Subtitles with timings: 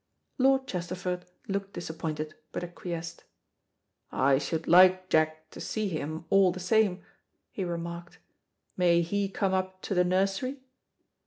[0.39, 3.19] Lord Chesterford looked disappointed, but ac quiesced.
[4.11, 7.03] "I should like Jack to see him all the same,"
[7.51, 8.17] he remarked.
[8.75, 10.57] "May he come up to the nursery?"